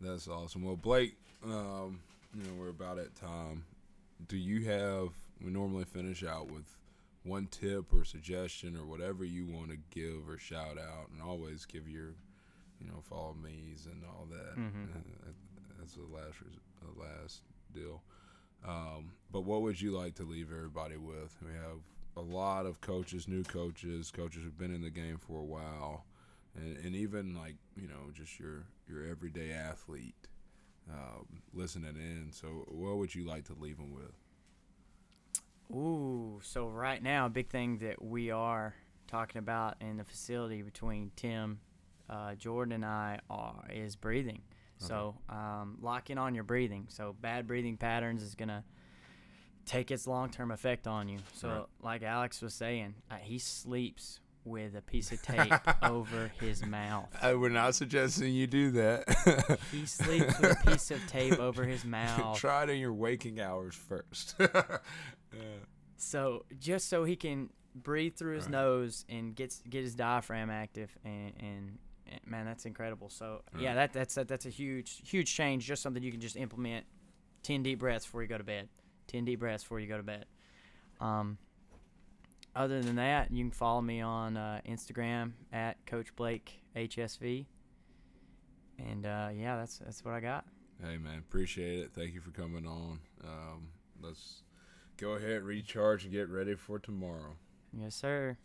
That's 0.00 0.28
awesome. 0.28 0.64
Well, 0.64 0.76
Blake, 0.76 1.14
um, 1.44 2.00
you 2.34 2.42
know 2.44 2.54
we're 2.58 2.70
about 2.70 2.98
at 2.98 3.14
time. 3.14 3.64
Do 4.26 4.38
you 4.38 4.64
have? 4.64 5.10
We 5.42 5.50
normally 5.50 5.84
finish 5.84 6.22
out 6.24 6.50
with 6.50 6.76
one 7.22 7.46
tip 7.48 7.92
or 7.92 8.04
suggestion 8.04 8.76
or 8.76 8.84
whatever 8.86 9.24
you 9.24 9.46
want 9.46 9.70
to 9.70 9.76
give 9.90 10.28
or 10.28 10.38
shout 10.38 10.78
out, 10.78 11.10
and 11.12 11.20
always 11.22 11.64
give 11.66 11.88
your, 11.88 12.14
you 12.80 12.86
know, 12.86 13.00
follow 13.02 13.34
me's 13.34 13.86
and 13.86 14.02
all 14.04 14.26
that. 14.30 14.56
Mhm. 14.56 14.90
Uh, 14.94 15.32
That's 15.78 15.94
the 15.94 16.02
last 16.02 16.40
res- 16.42 16.60
the 16.82 17.00
last 17.00 17.42
deal. 17.72 18.02
Um, 18.64 19.12
but 19.30 19.42
what 19.42 19.62
would 19.62 19.80
you 19.80 19.92
like 19.92 20.14
to 20.16 20.24
leave 20.24 20.52
everybody 20.52 20.96
with? 20.98 21.36
We 21.42 21.52
have 21.54 21.80
a 22.16 22.20
lot 22.20 22.66
of 22.66 22.80
coaches, 22.82 23.26
new 23.26 23.42
coaches, 23.44 24.10
coaches 24.10 24.42
who've 24.42 24.58
been 24.58 24.74
in 24.74 24.82
the 24.82 24.90
game 24.90 25.16
for 25.16 25.40
a 25.40 25.44
while, 25.44 26.04
and, 26.54 26.76
and 26.84 26.94
even 26.94 27.34
like 27.34 27.56
you 27.76 27.88
know 27.88 28.10
just 28.12 28.38
your 28.38 28.64
your 28.88 29.06
everyday 29.06 29.52
athlete 29.52 30.28
um, 30.90 31.40
listening 31.54 31.96
in. 31.96 32.30
So 32.32 32.66
what 32.68 32.96
would 32.98 33.14
you 33.14 33.24
like 33.24 33.44
to 33.46 33.54
leave 33.54 33.78
them 33.78 33.92
with? 33.94 34.12
Ooh, 35.70 36.40
so 36.42 36.66
right 36.66 37.02
now, 37.02 37.26
a 37.26 37.30
big 37.30 37.48
thing 37.48 37.78
that 37.78 38.02
we 38.04 38.30
are 38.30 38.74
talking 39.06 39.38
about 39.38 39.76
in 39.80 39.96
the 39.96 40.04
facility 40.04 40.62
between 40.62 41.10
Tim, 41.16 41.60
uh, 42.08 42.34
Jordan, 42.34 42.72
and 42.72 42.84
I 42.84 43.20
are 43.28 43.64
is 43.72 43.96
breathing. 43.96 44.42
So 44.78 45.14
um, 45.28 45.76
lock 45.82 46.08
in 46.08 46.16
on 46.16 46.34
your 46.34 46.44
breathing. 46.44 46.86
So 46.88 47.14
bad 47.20 47.46
breathing 47.46 47.76
patterns 47.76 48.22
is 48.22 48.34
gonna 48.34 48.64
take 49.66 49.90
its 49.90 50.06
long 50.06 50.30
term 50.30 50.50
effect 50.50 50.86
on 50.86 51.06
you. 51.06 51.18
So 51.34 51.48
Right. 51.48 51.64
like 51.82 52.02
Alex 52.02 52.40
was 52.40 52.54
saying, 52.54 52.94
uh, 53.10 53.16
he 53.20 53.38
sleeps 53.38 54.20
with 54.42 54.74
a 54.74 54.80
piece 54.80 55.12
of 55.12 55.20
tape 55.22 55.52
over 55.82 56.32
his 56.40 56.64
mouth. 56.64 57.10
I 57.20 57.34
would 57.34 57.52
not 57.52 57.74
suggesting 57.74 58.32
you 58.32 58.46
do 58.46 58.70
that. 58.70 59.58
He 59.70 59.84
sleeps 59.84 60.40
with 60.40 60.58
a 60.64 60.70
piece 60.70 60.90
of 60.90 61.06
tape 61.06 61.38
over 61.38 61.64
his 61.64 61.84
mouth. 61.98 62.38
Try 62.38 62.62
it 62.62 62.70
in 62.70 62.78
your 62.78 62.94
waking 62.94 63.38
hours 63.38 63.74
first. 63.74 64.34
Yeah. 65.32 65.40
So 65.96 66.44
just 66.58 66.88
so 66.88 67.04
he 67.04 67.16
can 67.16 67.50
breathe 67.74 68.14
through 68.16 68.34
his 68.34 68.44
Right. 68.44 68.52
nose 68.52 69.04
and 69.08 69.34
gets 69.34 69.62
get 69.68 69.82
his 69.82 69.94
diaphragm 69.94 70.50
active 70.50 70.90
and, 71.04 71.32
and, 71.38 71.78
and 72.10 72.20
man, 72.26 72.46
that's 72.46 72.66
incredible. 72.66 73.08
So 73.10 73.42
yeah, 73.58 73.74
that 73.74 73.92
that's 73.92 74.14
that, 74.14 74.28
that's 74.28 74.46
a 74.46 74.50
huge 74.50 75.08
huge 75.08 75.32
change. 75.34 75.66
Just 75.66 75.82
something 75.82 76.02
you 76.02 76.10
can 76.12 76.20
just 76.20 76.36
implement. 76.36 76.86
Ten 77.42 77.62
deep 77.62 77.78
breaths 77.78 78.04
before 78.04 78.22
you 78.22 78.28
go 78.28 78.38
to 78.38 78.44
bed. 78.44 78.68
Ten 79.06 79.24
deep 79.24 79.40
breaths 79.40 79.62
before 79.64 79.80
you 79.80 79.86
go 79.86 79.96
to 79.96 80.02
bed. 80.02 80.26
Um. 81.00 81.38
Other 82.56 82.82
than 82.82 82.96
that, 82.96 83.30
you 83.30 83.44
can 83.44 83.52
follow 83.52 83.80
me 83.80 84.00
on 84.00 84.36
uh, 84.36 84.60
Instagram 84.68 85.34
at 85.52 85.86
Coach 85.86 86.16
Blake 86.16 86.60
HSV. 86.74 87.46
And 88.78 89.06
uh, 89.06 89.28
yeah, 89.32 89.56
that's 89.56 89.78
that's 89.78 90.04
what 90.04 90.14
I 90.14 90.20
got. 90.20 90.44
Hey 90.84 90.96
man, 90.98 91.18
appreciate 91.18 91.78
it. 91.78 91.92
Thank 91.94 92.12
you 92.12 92.20
for 92.20 92.30
coming 92.32 92.66
on. 92.66 92.98
Um, 93.22 93.68
let's 94.02 94.42
go 95.00 95.12
ahead, 95.12 95.42
recharge, 95.42 96.04
and 96.04 96.12
get 96.12 96.28
ready 96.28 96.54
for 96.54 96.78
tomorrow. 96.78 97.36
Yes, 97.72 97.94
sir. 97.94 98.36